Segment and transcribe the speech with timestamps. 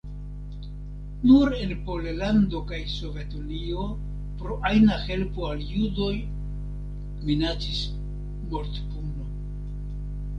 [1.31, 3.83] Nur en Pollando kaj Sovetunio
[4.39, 6.11] pro ajna helpo al judoj
[7.27, 7.83] minacis
[8.55, 9.29] mortpuno.